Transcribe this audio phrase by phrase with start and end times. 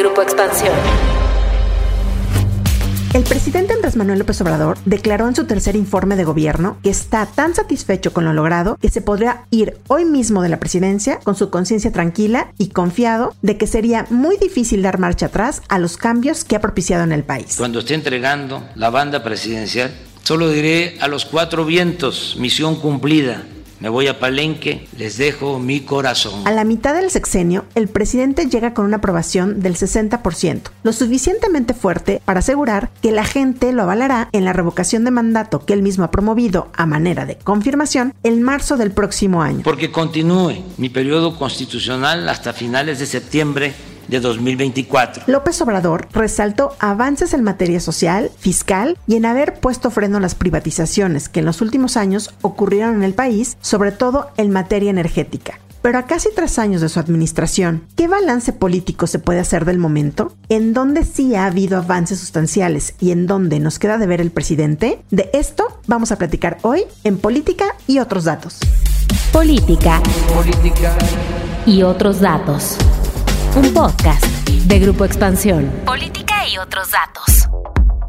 [0.00, 0.72] Grupo Expansión.
[3.12, 7.26] El presidente Andrés Manuel López Obrador declaró en su tercer informe de gobierno que está
[7.26, 11.34] tan satisfecho con lo logrado que se podría ir hoy mismo de la presidencia con
[11.34, 15.98] su conciencia tranquila y confiado de que sería muy difícil dar marcha atrás a los
[15.98, 17.56] cambios que ha propiciado en el país.
[17.58, 19.92] Cuando esté entregando la banda presidencial,
[20.22, 23.44] solo diré a los cuatro vientos, misión cumplida
[23.80, 26.46] me voy a Palenque, les dejo mi corazón.
[26.46, 31.74] A la mitad del sexenio, el presidente llega con una aprobación del 60%, lo suficientemente
[31.74, 35.82] fuerte para asegurar que la gente lo avalará en la revocación de mandato que él
[35.82, 39.62] mismo ha promovido a manera de confirmación en marzo del próximo año.
[39.64, 43.74] Porque continúe mi periodo constitucional hasta finales de septiembre
[44.10, 45.24] de 2024.
[45.26, 50.34] López Obrador resaltó avances en materia social, fiscal y en haber puesto freno a las
[50.34, 55.58] privatizaciones que en los últimos años ocurrieron en el país, sobre todo en materia energética.
[55.82, 59.78] Pero a casi tres años de su administración, ¿qué balance político se puede hacer del
[59.78, 60.34] momento?
[60.50, 64.30] ¿En dónde sí ha habido avances sustanciales y en dónde nos queda de ver el
[64.30, 65.00] presidente?
[65.10, 68.58] De esto vamos a platicar hoy en Política y otros datos.
[69.32, 70.02] Política.
[70.34, 70.96] Política.
[71.64, 72.76] Y otros datos.
[73.56, 75.68] Un podcast de Grupo Expansión.
[75.84, 77.48] Política y otros datos.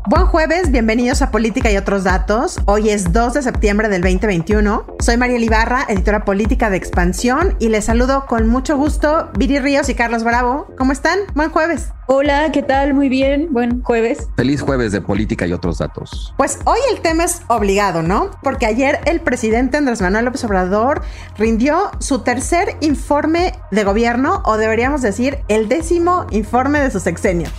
[0.08, 2.60] Buen jueves, bienvenidos a Política y otros datos.
[2.66, 4.96] Hoy es 2 de septiembre del 2021.
[5.00, 9.90] Soy María Ibarra, editora política de Expansión, y les saludo con mucho gusto Viri Ríos
[9.90, 10.66] y Carlos Bravo.
[10.76, 11.20] ¿Cómo están?
[11.36, 11.90] Buen jueves.
[12.08, 12.96] Hola, ¿qué tal?
[12.96, 13.54] Muy bien.
[13.54, 14.28] Buen jueves.
[14.36, 16.34] Feliz jueves de política y otros datos.
[16.36, 18.32] Pues hoy el tema es obligado, ¿no?
[18.42, 21.04] Porque ayer el presidente Andrés Manuel López Obrador
[21.38, 27.50] rindió su tercer informe de gobierno, o deberíamos decir, el décimo informe de su sexenio.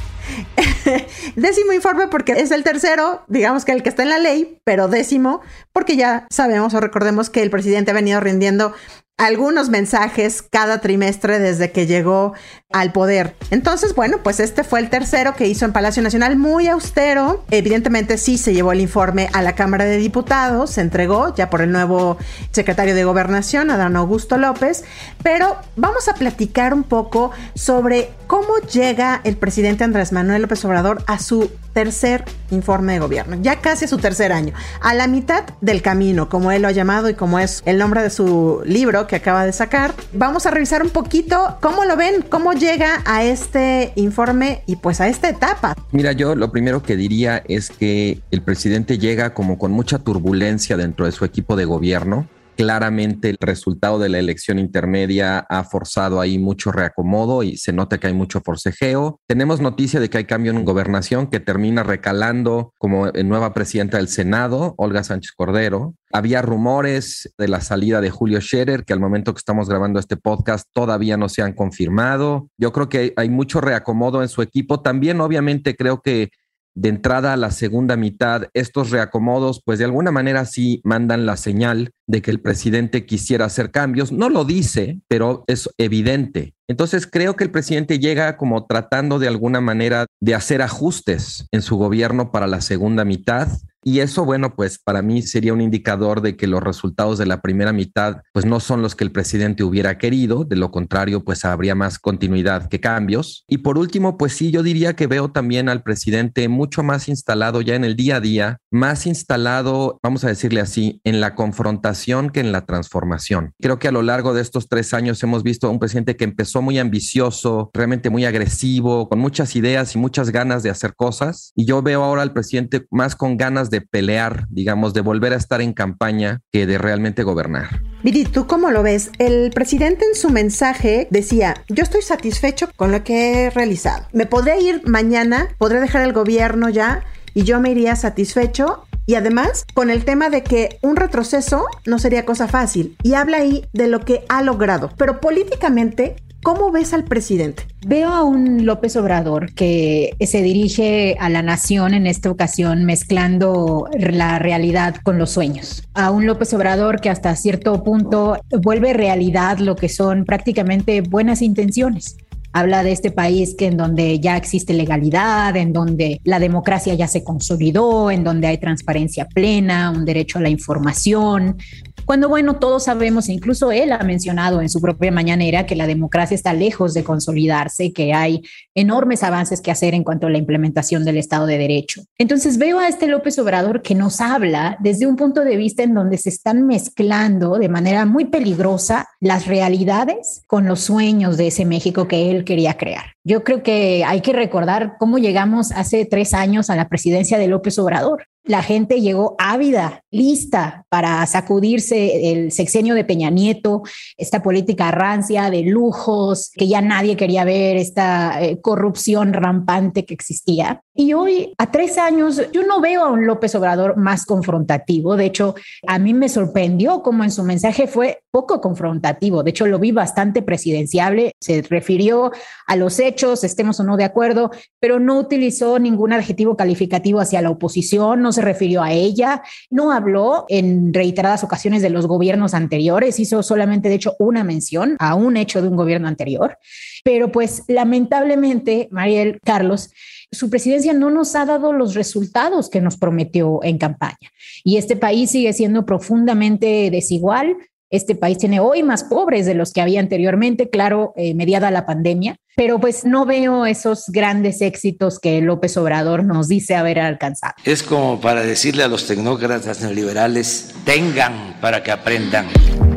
[1.36, 4.88] décimo informe porque es el tercero, digamos que el que está en la ley, pero
[4.88, 5.40] décimo
[5.72, 8.74] porque ya sabemos o recordemos que el presidente ha venido rindiendo
[9.18, 12.34] algunos mensajes cada trimestre desde que llegó
[12.72, 13.34] al poder.
[13.50, 17.44] Entonces, bueno, pues este fue el tercero que hizo en Palacio Nacional, muy austero.
[17.50, 21.62] Evidentemente sí se llevó el informe a la Cámara de Diputados, se entregó ya por
[21.62, 22.18] el nuevo
[22.50, 24.84] secretario de Gobernación, Adán Augusto López,
[25.22, 31.04] pero vamos a platicar un poco sobre cómo llega el presidente Andrés Manuel López Obrador
[31.06, 35.44] a su tercer informe de gobierno, ya casi a su tercer año, a la mitad
[35.60, 39.06] del camino, como él lo ha llamado y como es el nombre de su libro
[39.06, 39.94] que acaba de sacar.
[40.12, 45.00] Vamos a revisar un poquito cómo lo ven, cómo llega a este informe y pues
[45.00, 45.74] a esta etapa.
[45.90, 50.76] Mira, yo lo primero que diría es que el presidente llega como con mucha turbulencia
[50.76, 56.20] dentro de su equipo de gobierno Claramente el resultado de la elección intermedia ha forzado
[56.20, 59.20] ahí mucho reacomodo y se nota que hay mucho forcejeo.
[59.26, 64.08] Tenemos noticia de que hay cambio en gobernación que termina recalando como nueva presidenta del
[64.08, 65.94] Senado, Olga Sánchez Cordero.
[66.12, 70.18] Había rumores de la salida de Julio Scherer, que al momento que estamos grabando este
[70.18, 72.48] podcast todavía no se han confirmado.
[72.58, 74.82] Yo creo que hay mucho reacomodo en su equipo.
[74.82, 76.30] También, obviamente, creo que
[76.74, 81.36] de entrada a la segunda mitad, estos reacomodos, pues de alguna manera sí mandan la
[81.36, 84.12] señal de que el presidente quisiera hacer cambios.
[84.12, 86.54] No lo dice, pero es evidente.
[86.68, 91.62] Entonces creo que el presidente llega como tratando de alguna manera de hacer ajustes en
[91.62, 93.48] su gobierno para la segunda mitad
[93.84, 97.40] y eso, bueno, pues para mí sería un indicador de que los resultados de la
[97.40, 100.44] primera mitad, pues no son los que el presidente hubiera querido.
[100.44, 103.44] De lo contrario, pues habría más continuidad que cambios.
[103.48, 107.60] Y por último, pues sí, yo diría que veo también al presidente mucho más instalado
[107.60, 112.30] ya en el día a día, más instalado, vamos a decirle así, en la confrontación
[112.30, 113.52] que en la transformación.
[113.60, 116.24] Creo que a lo largo de estos tres años hemos visto a un presidente que
[116.24, 121.52] empezó muy ambicioso, realmente muy agresivo, con muchas ideas y muchas ganas de hacer cosas.
[121.56, 125.36] Y yo veo ahora al presidente más con ganas de pelear, digamos, de volver a
[125.36, 127.82] estar en campaña que de realmente gobernar.
[128.04, 129.10] Viri, ¿tú cómo lo ves?
[129.18, 134.06] El presidente en su mensaje decía, yo estoy satisfecho con lo que he realizado.
[134.12, 137.02] Me podré ir mañana, podré dejar el gobierno ya
[137.34, 141.98] y yo me iría satisfecho y además, con el tema de que un retroceso no
[141.98, 142.96] sería cosa fácil.
[143.02, 144.90] Y habla ahí de lo que ha logrado.
[144.96, 147.68] Pero políticamente, ¿Cómo ves al presidente?
[147.86, 153.88] Veo a un López Obrador que se dirige a la nación en esta ocasión mezclando
[153.96, 155.84] la realidad con los sueños.
[155.94, 161.42] A un López Obrador que hasta cierto punto vuelve realidad lo que son prácticamente buenas
[161.42, 162.16] intenciones
[162.52, 167.08] habla de este país que en donde ya existe legalidad, en donde la democracia ya
[167.08, 171.56] se consolidó, en donde hay transparencia plena, un derecho a la información,
[172.04, 176.34] Cuando, bueno, todos sabemos, incluso él ha mencionado en su propia mañanera que la democracia
[176.34, 178.42] está lejos de consolidarse, que hay
[178.74, 182.02] enormes avances que hacer en cuanto a la implementación del Estado de Derecho.
[182.18, 185.94] Entonces veo a este López Obrador que nos habla desde un punto de vista en
[185.94, 191.64] donde se están mezclando de manera muy peligrosa las realidades con los sueños de ese
[191.64, 193.14] México que él quería crear.
[193.24, 197.46] Yo creo que hay que recordar cómo llegamos hace tres años a la presidencia de
[197.46, 203.82] López Obrador la gente llegó ávida, lista para sacudirse el sexenio de Peña Nieto,
[204.16, 210.14] esta política rancia de lujos que ya nadie quería ver, esta eh, corrupción rampante que
[210.14, 210.82] existía.
[210.94, 215.16] Y hoy, a tres años, yo no veo a un López Obrador más confrontativo.
[215.16, 215.54] De hecho,
[215.86, 219.42] a mí me sorprendió cómo en su mensaje fue poco confrontativo.
[219.42, 221.32] De hecho, lo vi bastante presidenciable.
[221.40, 222.32] Se refirió
[222.66, 224.50] a los hechos, estemos o no de acuerdo,
[224.80, 230.46] pero no utilizó ningún adjetivo calificativo hacia la oposición, se refirió a ella, no habló
[230.48, 235.36] en reiteradas ocasiones de los gobiernos anteriores, hizo solamente, de hecho, una mención a un
[235.36, 236.58] hecho de un gobierno anterior.
[237.04, 239.90] Pero pues lamentablemente, Mariel Carlos,
[240.30, 244.16] su presidencia no nos ha dado los resultados que nos prometió en campaña.
[244.64, 247.56] Y este país sigue siendo profundamente desigual.
[247.92, 251.84] Este país tiene hoy más pobres de los que había anteriormente, claro, eh, mediada la
[251.84, 257.52] pandemia, pero pues no veo esos grandes éxitos que López Obrador nos dice haber alcanzado.
[257.66, 262.46] Es como para decirle a los tecnócratas neoliberales, tengan para que aprendan.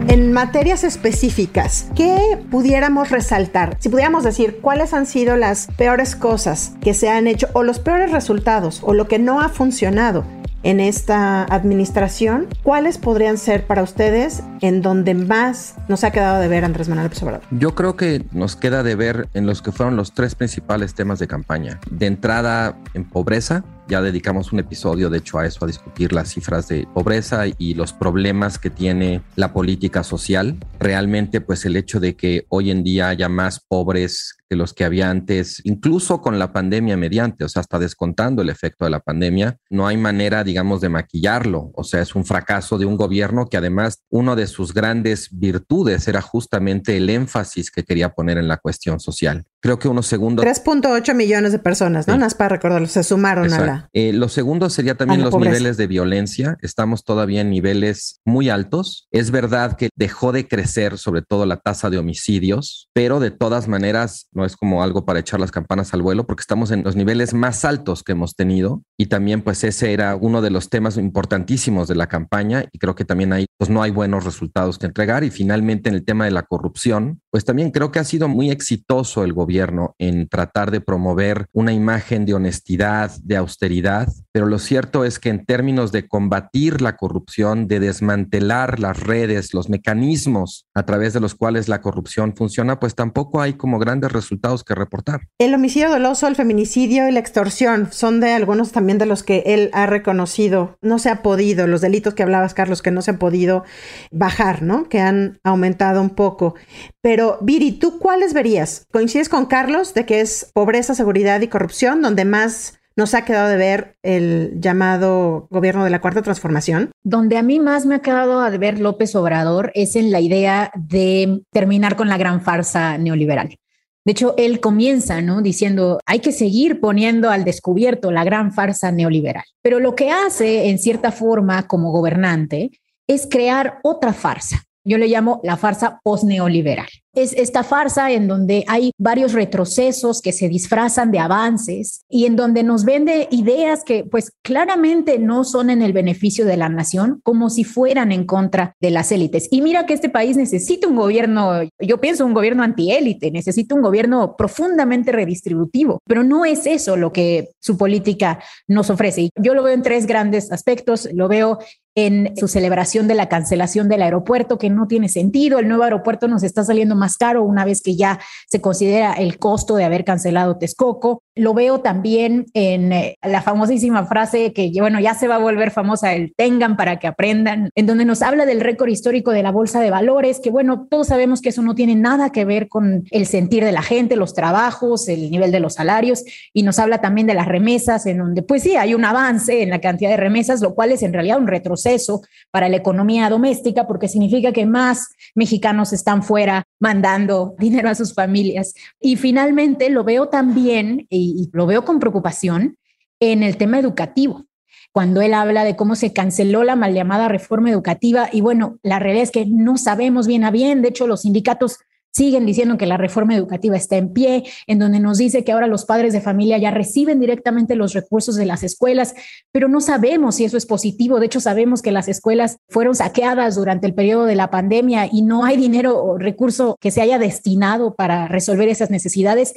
[0.07, 2.17] En materias específicas, ¿qué
[2.49, 3.75] pudiéramos resaltar?
[3.81, 7.79] Si pudiéramos decir cuáles han sido las peores cosas que se han hecho o los
[7.79, 10.23] peores resultados o lo que no ha funcionado
[10.65, 16.47] en esta administración, ¿cuáles podrían ser para ustedes en donde más nos ha quedado de
[16.47, 17.23] ver Andrés Manuel López?
[17.51, 21.19] Yo creo que nos queda de ver en los que fueron los tres principales temas
[21.19, 21.79] de campaña.
[21.91, 26.29] De entrada, en pobreza, ya dedicamos un episodio, de hecho, a eso, a discutir las
[26.29, 30.57] cifras de pobreza y los problemas que tiene la política social.
[30.79, 34.83] Realmente, pues el hecho de que hoy en día haya más pobres que los que
[34.83, 38.99] había antes, incluso con la pandemia mediante, o sea, hasta descontando el efecto de la
[38.99, 41.71] pandemia, no hay manera, digamos, de maquillarlo.
[41.73, 46.07] O sea, es un fracaso de un gobierno que además uno de sus grandes virtudes
[46.07, 49.45] era justamente el énfasis que quería poner en la cuestión social.
[49.65, 50.45] Creo que unos segundos...
[50.45, 52.13] 3.8 millones de personas, ¿no?
[52.13, 52.19] Sí.
[52.19, 53.89] Nada para recordarlo, se sumaron a la...
[53.93, 55.53] Eh, lo segundo sería también los pobreza.
[55.53, 56.55] niveles de violencia.
[56.61, 59.07] Estamos todavía en niveles muy altos.
[59.09, 63.67] Es verdad que dejó de crecer sobre todo la tasa de homicidios, pero de todas
[63.67, 66.95] maneras no es como algo para echar las campanas al vuelo porque estamos en los
[66.95, 70.97] niveles más altos que hemos tenido y también pues ese era uno de los temas
[70.97, 74.85] importantísimos de la campaña y creo que también ahí pues no hay buenos resultados que
[74.85, 78.27] entregar y finalmente en el tema de la corrupción pues también creo que ha sido
[78.27, 79.54] muy exitoso el gobierno
[79.97, 85.29] en tratar de promover una imagen de honestidad, de austeridad, pero lo cierto es que
[85.29, 91.21] en términos de combatir la corrupción, de desmantelar las redes, los mecanismos a través de
[91.21, 95.21] los cuales la corrupción funciona, pues tampoco hay como grandes resultados que reportar.
[95.39, 99.41] El homicidio doloso, el feminicidio y la extorsión son de algunos también de los que
[99.45, 100.77] él ha reconocido.
[100.81, 103.63] No se ha podido, los delitos que hablabas, Carlos, que no se han podido
[104.11, 104.89] bajar, ¿no?
[104.89, 106.55] Que han aumentado un poco.
[107.01, 108.85] Pero, Viri, ¿tú cuáles verías?
[108.91, 113.49] ¿Coincides con Carlos de que es pobreza, seguridad y corrupción donde más nos ha quedado
[113.49, 116.91] de ver el llamado gobierno de la cuarta transformación?
[117.03, 120.71] Donde a mí más me ha quedado de ver López Obrador es en la idea
[120.75, 123.57] de terminar con la gran farsa neoliberal.
[124.05, 125.41] De hecho, él comienza, ¿no?
[125.41, 129.43] Diciendo, hay que seguir poniendo al descubierto la gran farsa neoliberal.
[129.63, 132.69] Pero lo que hace, en cierta forma, como gobernante,
[133.07, 134.63] es crear otra farsa.
[134.83, 140.31] Yo le llamo la farsa post-neoliberal es esta farsa en donde hay varios retrocesos que
[140.31, 145.69] se disfrazan de avances y en donde nos vende ideas que pues claramente no son
[145.69, 149.47] en el beneficio de la nación, como si fueran en contra de las élites.
[149.51, 153.81] Y mira que este país necesita un gobierno, yo pienso un gobierno antiélite, necesita un
[153.81, 159.29] gobierno profundamente redistributivo, pero no es eso lo que su política nos ofrece.
[159.35, 161.59] Yo lo veo en tres grandes aspectos, lo veo
[161.95, 165.59] en su celebración de la cancelación del aeropuerto, que no tiene sentido.
[165.59, 169.39] El nuevo aeropuerto nos está saliendo más caro una vez que ya se considera el
[169.39, 171.23] costo de haber cancelado Texcoco.
[171.35, 175.71] Lo veo también en eh, la famosísima frase que, bueno, ya se va a volver
[175.71, 179.51] famosa, el tengan para que aprendan, en donde nos habla del récord histórico de la
[179.51, 183.03] bolsa de valores, que bueno, todos sabemos que eso no tiene nada que ver con
[183.11, 186.23] el sentir de la gente, los trabajos, el nivel de los salarios,
[186.53, 189.69] y nos habla también de las remesas, en donde pues sí, hay un avance en
[189.69, 193.87] la cantidad de remesas, lo cual es en realidad un retroceso para la economía doméstica,
[193.87, 198.73] porque significa que más mexicanos están fuera mandando dinero a sus familias.
[198.99, 202.77] Y finalmente lo veo también, y, lo veo con preocupación,
[203.19, 204.45] en el tema educativo.
[204.91, 208.29] cuando él habla de cómo se canceló la mal llamada reforma educativa.
[208.31, 210.81] Y bueno, la realidad es que no sabemos bien a bien.
[210.81, 211.79] De hecho, los sindicatos
[212.15, 215.67] siguen diciendo que la reforma educativa está en pie, en donde nos dice que ahora
[215.67, 219.15] los padres de familia ya reciben directamente los recursos de las escuelas,
[219.51, 221.19] pero no sabemos si eso es positivo.
[221.19, 225.23] De hecho, sabemos que las escuelas fueron saqueadas durante el periodo de la pandemia y
[225.23, 229.53] no hay dinero o recurso que se haya destinado para resolver esas necesidades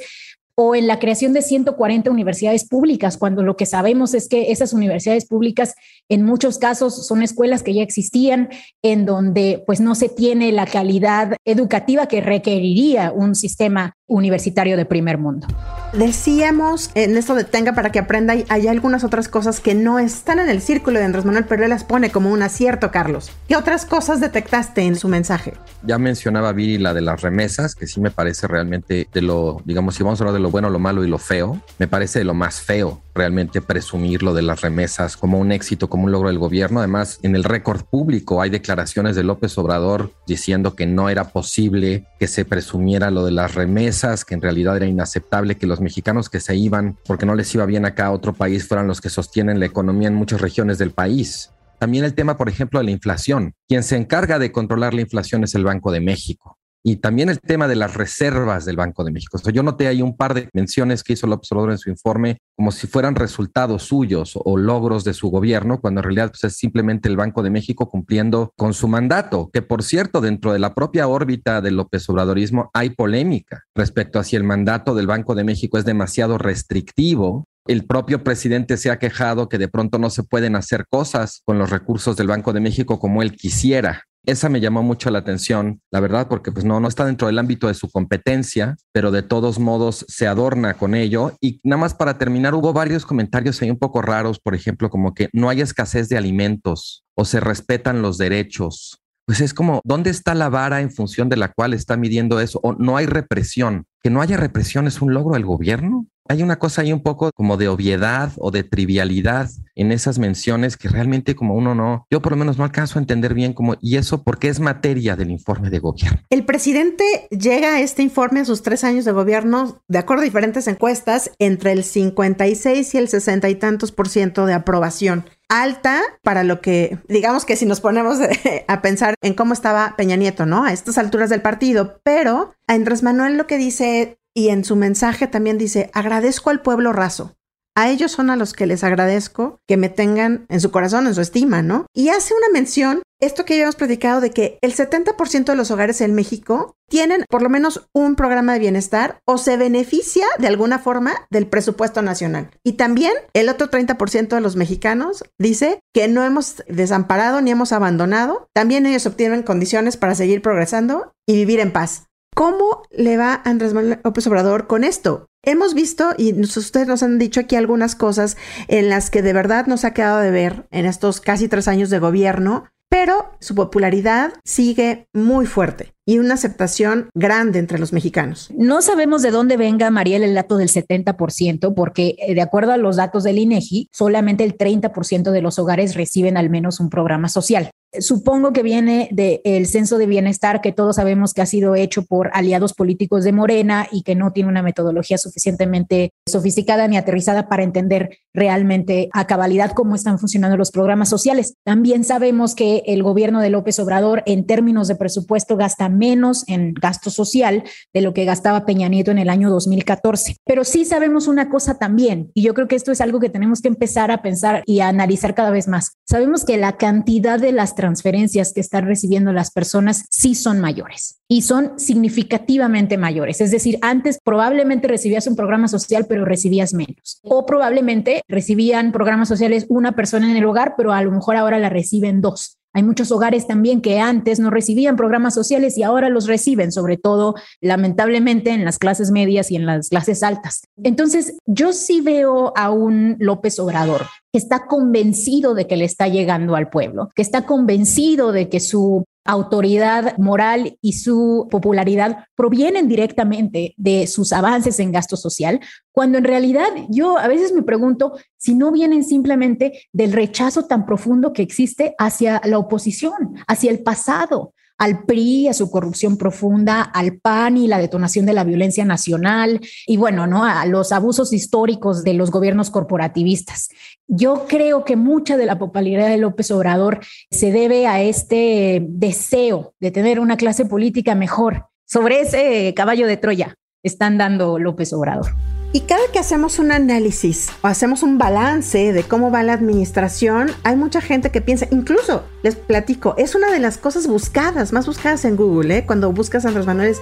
[0.61, 4.73] o en la creación de 140 universidades públicas, cuando lo que sabemos es que esas
[4.73, 5.73] universidades públicas
[6.09, 8.49] en muchos casos son escuelas que ya existían,
[8.81, 14.85] en donde pues no se tiene la calidad educativa que requeriría un sistema universitario de
[14.85, 15.47] primer mundo.
[15.93, 20.39] Decíamos en esto de Tenga para que aprenda, hay algunas otras cosas que no están
[20.39, 23.31] en el círculo de Andrés Manuel, pero él las pone como un acierto, Carlos.
[23.47, 25.53] ¿Qué otras cosas detectaste en su mensaje?
[25.83, 29.95] Ya mencionaba Viri la de las remesas, que sí me parece realmente de lo, digamos,
[29.95, 32.25] si vamos a hablar de lo bueno, lo malo y lo feo, me parece de
[32.25, 36.29] lo más feo realmente presumir lo de las remesas como un éxito, como un logro
[36.29, 36.79] del gobierno.
[36.79, 42.05] Además, en el récord público hay declaraciones de López Obrador diciendo que no era posible
[42.17, 46.29] que se presumiera lo de las remesas, que en realidad era inaceptable que los mexicanos
[46.29, 49.09] que se iban porque no les iba bien acá a otro país fueran los que
[49.09, 51.51] sostienen la economía en muchas regiones del país.
[51.77, 53.53] También el tema, por ejemplo, de la inflación.
[53.67, 57.39] Quien se encarga de controlar la inflación es el Banco de México y también el
[57.39, 59.37] tema de las reservas del Banco de México.
[59.51, 62.71] yo noté ahí un par de menciones que hizo el observador en su informe como
[62.71, 67.09] si fueran resultados suyos o logros de su gobierno, cuando en realidad pues, es simplemente
[67.09, 71.07] el Banco de México cumpliendo con su mandato, que por cierto, dentro de la propia
[71.07, 75.77] órbita del López Obradorismo hay polémica respecto a si el mandato del Banco de México
[75.77, 80.55] es demasiado restrictivo el propio presidente se ha quejado que de pronto no se pueden
[80.55, 84.05] hacer cosas con los recursos del Banco de México como él quisiera.
[84.25, 87.39] Esa me llamó mucho la atención, la verdad, porque pues no, no está dentro del
[87.39, 91.33] ámbito de su competencia, pero de todos modos se adorna con ello.
[91.41, 95.13] Y nada más para terminar, hubo varios comentarios ahí un poco raros, por ejemplo, como
[95.13, 98.99] que no hay escasez de alimentos o se respetan los derechos.
[99.25, 102.59] Pues es como, ¿dónde está la vara en función de la cual está midiendo eso?
[102.63, 103.85] O no hay represión.
[104.01, 107.31] Que no haya represión es un logro del gobierno hay una cosa ahí un poco
[107.33, 112.21] como de obviedad o de trivialidad en esas menciones que realmente como uno no, yo
[112.21, 115.31] por lo menos no alcanzo a entender bien cómo, y eso porque es materia del
[115.31, 116.19] informe de gobierno.
[116.29, 120.25] El presidente llega a este informe a sus tres años de gobierno, de acuerdo a
[120.25, 126.01] diferentes encuestas, entre el 56 y el 60 y tantos por ciento de aprobación alta
[126.21, 128.19] para lo que, digamos que si nos ponemos
[128.67, 130.63] a pensar en cómo estaba Peña Nieto, ¿no?
[130.63, 135.27] A estas alturas del partido, pero Andrés Manuel lo que dice y en su mensaje
[135.27, 137.35] también dice, agradezco al pueblo raso.
[137.79, 141.15] A ellos son a los que les agradezco que me tengan en su corazón, en
[141.15, 141.85] su estima, ¿no?
[141.93, 145.71] Y hace una mención, esto que ya hemos platicado, de que el 70% de los
[145.71, 150.47] hogares en México tienen por lo menos un programa de bienestar o se beneficia de
[150.47, 152.49] alguna forma del presupuesto nacional.
[152.65, 157.71] Y también el otro 30% de los mexicanos dice que no hemos desamparado ni hemos
[157.71, 158.49] abandonado.
[158.53, 162.08] También ellos obtienen condiciones para seguir progresando y vivir en paz.
[162.35, 165.27] ¿Cómo le va Andrés Manuel López Obrador con esto?
[165.43, 169.67] Hemos visto, y ustedes nos han dicho aquí algunas cosas en las que de verdad
[169.67, 174.33] nos ha quedado de ver en estos casi tres años de gobierno, pero su popularidad
[174.43, 178.49] sigue muy fuerte y una aceptación grande entre los mexicanos.
[178.57, 182.77] No sabemos de dónde venga, Mariel, el dato del 70%, porque eh, de acuerdo a
[182.77, 187.29] los datos del INEGI, solamente el 30% de los hogares reciben al menos un programa
[187.29, 187.69] social.
[187.97, 192.29] Supongo que viene del censo de bienestar que todos sabemos que ha sido hecho por
[192.33, 197.63] aliados políticos de Morena y que no tiene una metodología suficientemente sofisticada ni aterrizada para
[197.63, 201.55] entender realmente a cabalidad cómo están funcionando los programas sociales.
[201.63, 206.73] También sabemos que el gobierno de López Obrador en términos de presupuesto gasta menos en
[206.73, 210.37] gasto social de lo que gastaba Peña Nieto en el año 2014.
[210.45, 213.61] Pero sí sabemos una cosa también, y yo creo que esto es algo que tenemos
[213.61, 215.93] que empezar a pensar y a analizar cada vez más.
[216.07, 221.21] Sabemos que la cantidad de las transferencias que están recibiendo las personas sí son mayores
[221.29, 223.39] y son significativamente mayores.
[223.39, 227.21] Es decir, antes probablemente recibías un programa social, pero recibías menos.
[227.23, 231.57] O probablemente recibían programas sociales una persona en el hogar, pero a lo mejor ahora
[231.57, 232.58] la reciben dos.
[232.73, 236.97] Hay muchos hogares también que antes no recibían programas sociales y ahora los reciben, sobre
[236.97, 240.61] todo lamentablemente en las clases medias y en las clases altas.
[240.83, 246.07] Entonces, yo sí veo a un López Obrador que está convencido de que le está
[246.07, 252.87] llegando al pueblo, que está convencido de que su autoridad moral y su popularidad provienen
[252.87, 255.59] directamente de sus avances en gasto social,
[255.91, 260.85] cuando en realidad yo a veces me pregunto si no vienen simplemente del rechazo tan
[260.85, 266.81] profundo que existe hacia la oposición, hacia el pasado, al PRI, a su corrupción profunda,
[266.81, 270.45] al PAN y la detonación de la violencia nacional y bueno, ¿no?
[270.45, 273.69] A los abusos históricos de los gobiernos corporativistas.
[274.07, 279.73] Yo creo que mucha de la popularidad de López Obrador se debe a este deseo
[279.79, 281.67] de tener una clase política mejor.
[281.85, 285.58] Sobre ese caballo de Troya están dando López Obrador.
[285.71, 290.49] Y cada que hacemos un análisis o hacemos un balance de cómo va la administración,
[290.63, 294.87] hay mucha gente que piensa, incluso les platico, es una de las cosas buscadas, más
[294.87, 295.85] buscadas en Google, ¿eh?
[295.85, 297.01] cuando buscas a Andrés Manuel, es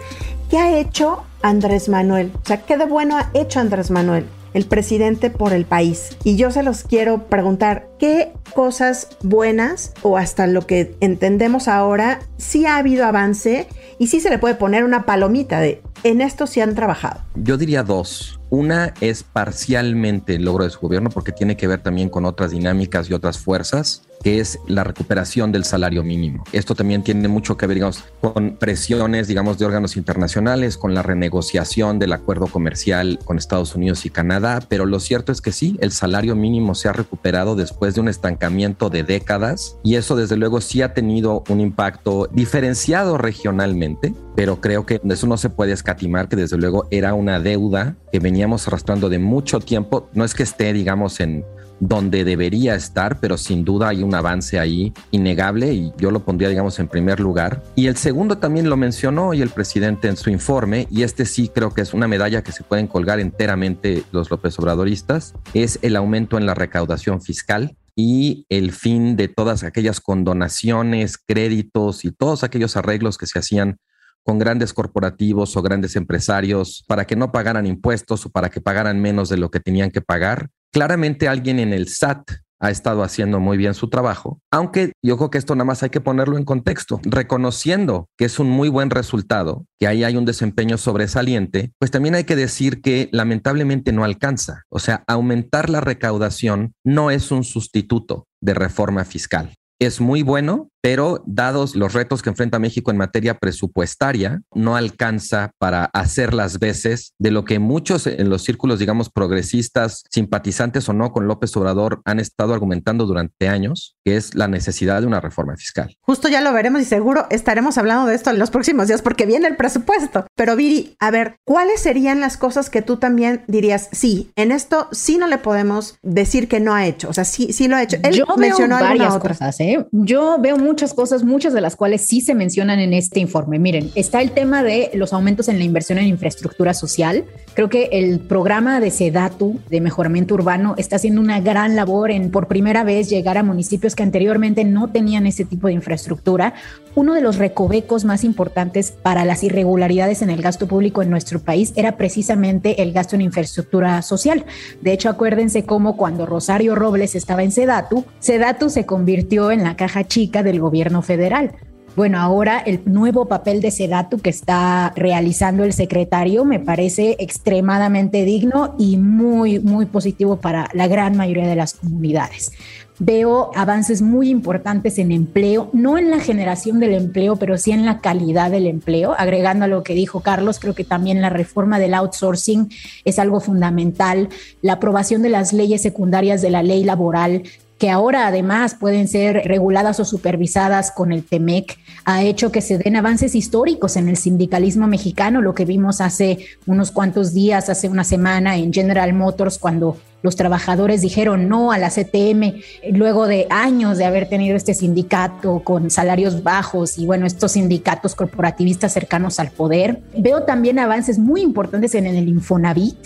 [0.49, 2.33] ¿qué ha hecho Andrés Manuel?
[2.35, 4.25] O sea, ¿qué de bueno ha hecho Andrés Manuel?
[4.53, 6.17] el presidente por el país.
[6.23, 12.21] Y yo se los quiero preguntar, ¿qué cosas buenas o hasta lo que entendemos ahora,
[12.37, 13.67] sí ha habido avance
[13.99, 17.21] y sí se le puede poner una palomita de en esto sí han trabajado?
[17.35, 18.36] Yo diría dos.
[18.49, 22.51] Una es parcialmente el logro de su gobierno porque tiene que ver también con otras
[22.51, 26.43] dinámicas y otras fuerzas que es la recuperación del salario mínimo.
[26.51, 31.03] Esto también tiene mucho que ver, digamos, con presiones, digamos, de órganos internacionales, con la
[31.03, 35.77] renegociación del acuerdo comercial con Estados Unidos y Canadá, pero lo cierto es que sí,
[35.81, 40.37] el salario mínimo se ha recuperado después de un estancamiento de décadas y eso desde
[40.37, 45.73] luego sí ha tenido un impacto diferenciado regionalmente, pero creo que eso no se puede
[45.73, 50.09] escatimar, que desde luego era una deuda que veníamos arrastrando de mucho tiempo.
[50.13, 51.45] No es que esté, digamos, en
[51.79, 56.49] donde debería estar, pero sin duda hay un avance ahí innegable y yo lo pondría,
[56.49, 57.63] digamos, en primer lugar.
[57.75, 61.49] Y el segundo también lo mencionó hoy el presidente en su informe, y este sí
[61.53, 65.95] creo que es una medalla que se pueden colgar enteramente los López Obradoristas, es el
[65.95, 72.43] aumento en la recaudación fiscal y el fin de todas aquellas condonaciones, créditos y todos
[72.43, 73.79] aquellos arreglos que se hacían
[74.23, 79.01] con grandes corporativos o grandes empresarios para que no pagaran impuestos o para que pagaran
[79.01, 80.49] menos de lo que tenían que pagar.
[80.71, 85.29] Claramente alguien en el SAT ha estado haciendo muy bien su trabajo, aunque yo creo
[85.29, 88.89] que esto nada más hay que ponerlo en contexto, reconociendo que es un muy buen
[88.89, 94.03] resultado, que ahí hay un desempeño sobresaliente, pues también hay que decir que lamentablemente no
[94.03, 94.63] alcanza.
[94.69, 99.53] O sea, aumentar la recaudación no es un sustituto de reforma fiscal.
[99.79, 105.51] Es muy bueno, pero dados los retos que enfrenta México en materia presupuestaria, no alcanza
[105.57, 110.93] para hacer las veces de lo que muchos en los círculos, digamos, progresistas, simpatizantes o
[110.93, 115.19] no con López Obrador, han estado argumentando durante años, que es la necesidad de una
[115.19, 115.95] reforma fiscal.
[116.01, 119.25] Justo ya lo veremos y seguro estaremos hablando de esto en los próximos días porque
[119.25, 120.25] viene el presupuesto.
[120.35, 124.87] Pero Viri, a ver, ¿cuáles serían las cosas que tú también dirías, sí, en esto
[124.91, 127.09] sí no le podemos decir que no ha hecho?
[127.09, 127.97] O sea, sí, sí lo ha hecho.
[128.03, 129.85] Él Yo mencionó varias cosas, ¿eh?
[129.91, 133.57] Yo veo muchas cosas, muchas de las cuales sí se mencionan en este informe.
[133.57, 137.23] Miren, está el tema de los aumentos en la inversión en infraestructura social.
[137.57, 142.29] Creo que el programa de SEDATU, de mejoramiento urbano, está haciendo una gran labor en
[142.29, 146.53] por primera vez llegar a municipios que anteriormente no tenían ese tipo de infraestructura.
[146.93, 151.39] Uno de los recovecos más importantes para las irregularidades en el gasto público en nuestro
[151.39, 154.45] país era precisamente el gasto en infraestructura social.
[154.81, 159.75] De hecho, acuérdense cómo cuando Rosario Robles estaba en SEDATU, SEDATU se convirtió en la
[159.75, 161.53] caja chica del gobierno federal.
[161.97, 168.23] Bueno, ahora el nuevo papel de Sedatu que está realizando el secretario me parece extremadamente
[168.23, 172.51] digno y muy, muy positivo para la gran mayoría de las comunidades.
[172.99, 177.83] Veo avances muy importantes en empleo, no en la generación del empleo, pero sí en
[177.83, 179.15] la calidad del empleo.
[179.17, 182.69] Agregando a lo que dijo Carlos, creo que también la reforma del outsourcing
[183.05, 184.29] es algo fundamental.
[184.61, 187.41] La aprobación de las leyes secundarias de la ley laboral
[187.77, 192.77] que ahora además pueden ser reguladas o supervisadas con el TEMEC, ha hecho que se
[192.77, 197.87] den avances históricos en el sindicalismo mexicano, lo que vimos hace unos cuantos días, hace
[197.87, 203.47] una semana en General Motors, cuando los trabajadores dijeron no a la CTM luego de
[203.49, 209.39] años de haber tenido este sindicato con salarios bajos y bueno, estos sindicatos corporativistas cercanos
[209.39, 210.01] al poder.
[210.17, 212.97] Veo también avances muy importantes en el Infonavit,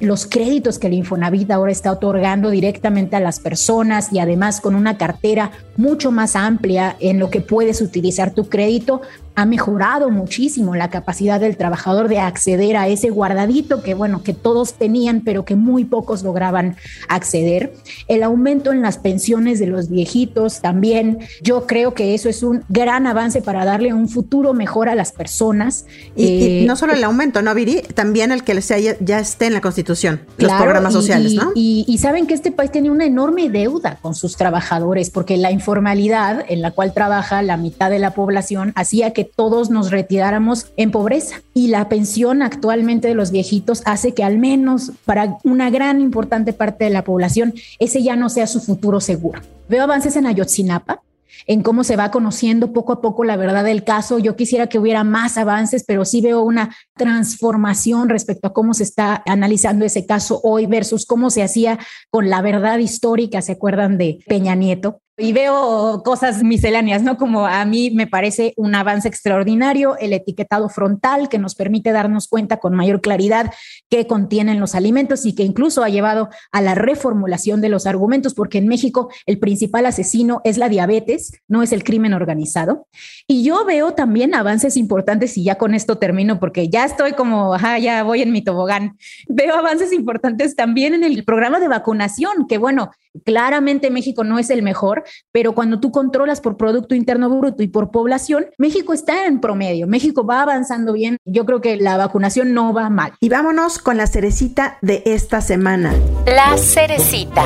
[0.00, 4.74] los créditos que el Infonavit ahora está otorgando directamente a las personas y además con
[4.74, 9.02] una cartera mucho más amplia en lo que puedes utilizar tu crédito
[9.34, 14.34] ha mejorado muchísimo la capacidad del trabajador de acceder a ese guardadito que, bueno, que
[14.34, 16.76] todos tenían, pero que muy pocos lograban
[17.08, 17.72] acceder.
[18.08, 22.62] El aumento en las pensiones de los viejitos también, yo creo que eso es un
[22.68, 25.86] gran avance para darle un futuro mejor a las personas.
[26.14, 27.82] Y, no solo el aumento, ¿no, Viri?
[27.94, 31.52] También el que sea, ya esté en la Constitución, los programas sociales, ¿no?
[31.54, 35.50] Y, y saben que este país tiene una enorme deuda con sus trabajadores, porque la
[35.50, 40.72] informalidad en la cual trabaja la mitad de la población hacía que todos nos retiráramos
[40.76, 41.42] en pobreza.
[41.54, 46.52] Y la pensión actualmente de los viejitos hace que al menos para una gran importante
[46.52, 49.42] parte de la población ese ya no sea su futuro seguro.
[49.68, 51.02] Veo avances en Ayotzinapa,
[51.46, 54.18] en cómo se va conociendo poco a poco la verdad del caso.
[54.18, 58.84] Yo quisiera que hubiera más avances, pero sí veo una transformación respecto a cómo se
[58.84, 61.78] está analizando ese caso hoy versus cómo se hacía
[62.10, 65.00] con la verdad histórica, ¿se acuerdan de Peña Nieto?
[65.22, 67.16] Y veo cosas misceláneas, ¿no?
[67.16, 72.26] Como a mí me parece un avance extraordinario el etiquetado frontal que nos permite darnos
[72.26, 73.52] cuenta con mayor claridad
[73.88, 78.34] qué contienen los alimentos y que incluso ha llevado a la reformulación de los argumentos,
[78.34, 82.88] porque en México el principal asesino es la diabetes, no es el crimen organizado.
[83.28, 87.54] Y yo veo también avances importantes, y ya con esto termino, porque ya estoy como,
[87.54, 88.96] ajá, ya voy en mi tobogán.
[89.28, 92.90] Veo avances importantes también en el programa de vacunación, que bueno,
[93.24, 97.68] claramente México no es el mejor, pero cuando tú controlas por Producto Interno Bruto y
[97.68, 102.54] por población, México está en promedio, México va avanzando bien, yo creo que la vacunación
[102.54, 103.12] no va mal.
[103.20, 105.92] Y vámonos con la cerecita de esta semana.
[106.26, 107.44] La cerecita.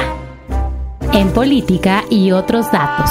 [1.13, 3.11] En política y otros datos.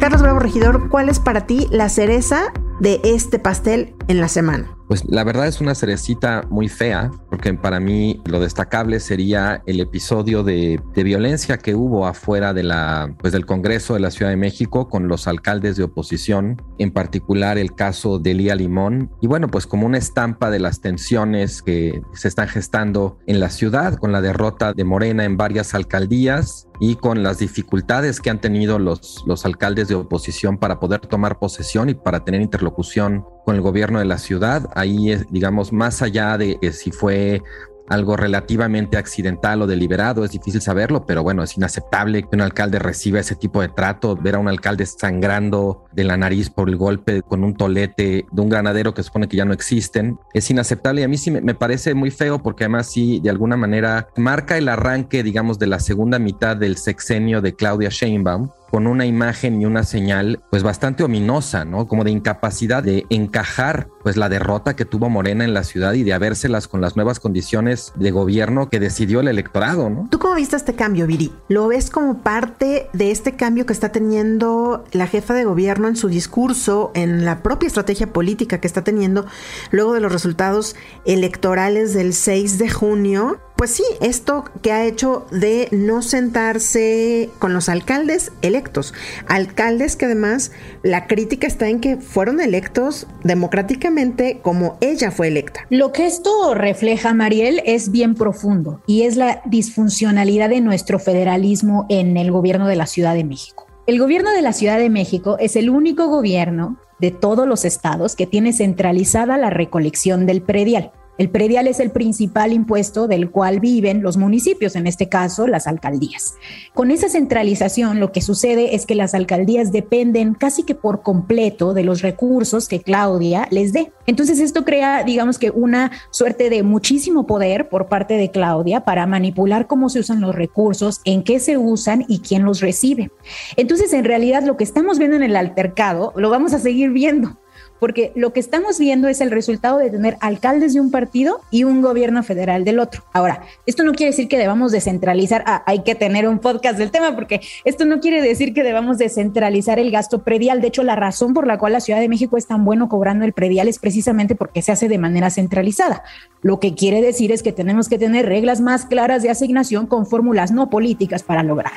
[0.00, 4.76] Carlos Bravo Regidor, ¿cuál es para ti la cereza de este pastel en la semana?
[4.86, 9.80] Pues la verdad es una cerecita muy fea, porque para mí lo destacable sería el
[9.80, 14.36] episodio de, violencia que hubo afuera de la, pues del Congreso de la Ciudad de
[14.36, 19.48] México con los alcaldes de oposición, en particular el caso de Lía Limón, y bueno,
[19.48, 24.12] pues como una estampa de las tensiones que se están gestando en la ciudad, con
[24.12, 29.24] la derrota de Morena en varias alcaldías y con las dificultades que han tenido los,
[29.26, 33.98] los alcaldes de oposición para poder tomar posesión y para tener interlocución con el gobierno
[33.98, 34.70] de la ciudad.
[34.74, 37.42] Ahí, digamos, más allá de si fue
[37.88, 42.78] algo relativamente accidental o deliberado, es difícil saberlo, pero bueno, es inaceptable que un alcalde
[42.78, 46.76] reciba ese tipo de trato, ver a un alcalde sangrando de la nariz por el
[46.76, 51.02] golpe con un tolete de un granadero que supone que ya no existen, es inaceptable
[51.02, 54.56] y a mí sí me, parece muy feo porque además sí, de alguna manera, marca
[54.56, 59.62] el arranque, digamos, de la segunda mitad del sexenio de Claudia Sheinbaum, con una imagen
[59.62, 61.86] y una señal pues bastante ominosa, ¿no?
[61.86, 66.02] Como de incapacidad de encajar pues la derrota que tuvo Morena en la ciudad y
[66.02, 70.08] de habérselas con las nuevas condiciones de gobierno que decidió el electorado, ¿no?
[70.10, 71.32] ¿Tú cómo viste este cambio, Viri?
[71.48, 75.94] ¿Lo ves como parte de este cambio que está teniendo la jefa de gobierno en
[75.94, 79.24] su discurso, en la propia estrategia política que está teniendo
[79.70, 83.38] luego de los resultados electorales del 6 de junio?
[83.56, 88.94] Pues sí, esto que ha hecho de no sentarse con los alcaldes electos.
[89.28, 90.50] Alcaldes que además
[90.82, 95.60] la crítica está en que fueron electos democráticamente como ella fue electa.
[95.70, 101.86] Lo que esto refleja, Mariel, es bien profundo y es la disfuncionalidad de nuestro federalismo
[101.88, 103.66] en el gobierno de la Ciudad de México.
[103.86, 108.16] El gobierno de la Ciudad de México es el único gobierno de todos los estados
[108.16, 110.90] que tiene centralizada la recolección del predial.
[111.16, 115.66] El predial es el principal impuesto del cual viven los municipios, en este caso las
[115.68, 116.34] alcaldías.
[116.74, 121.72] Con esa centralización lo que sucede es que las alcaldías dependen casi que por completo
[121.72, 123.92] de los recursos que Claudia les dé.
[124.06, 129.06] Entonces esto crea, digamos que una suerte de muchísimo poder por parte de Claudia para
[129.06, 133.10] manipular cómo se usan los recursos, en qué se usan y quién los recibe.
[133.56, 137.38] Entonces en realidad lo que estamos viendo en el altercado lo vamos a seguir viendo
[137.84, 141.64] porque lo que estamos viendo es el resultado de tener alcaldes de un partido y
[141.64, 143.04] un gobierno federal del otro.
[143.12, 146.90] Ahora, esto no quiere decir que debamos descentralizar, ah, hay que tener un podcast del
[146.90, 150.62] tema, porque esto no quiere decir que debamos descentralizar el gasto predial.
[150.62, 153.26] De hecho, la razón por la cual la Ciudad de México es tan bueno cobrando
[153.26, 156.04] el predial es precisamente porque se hace de manera centralizada.
[156.40, 160.06] Lo que quiere decir es que tenemos que tener reglas más claras de asignación con
[160.06, 161.74] fórmulas no políticas para lograr.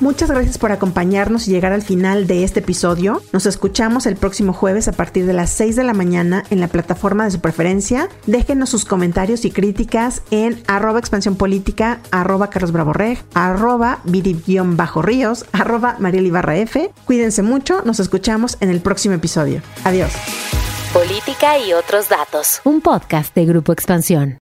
[0.00, 3.20] Muchas gracias por acompañarnos y llegar al final de este episodio.
[3.34, 6.68] Nos escuchamos el próximo jueves a partir de las 6 de la mañana en la
[6.68, 8.08] plataforma de su preferencia.
[8.26, 12.72] Déjenos sus comentarios y críticas en arroba expansión política, arroba Carlos
[13.34, 16.90] arroba bajo ríos arroba Mariel F.
[17.04, 19.62] Cuídense mucho, nos escuchamos en el próximo episodio.
[19.84, 20.12] Adiós.
[20.92, 22.60] Política y otros datos.
[22.64, 24.38] Un podcast de Grupo Expansión.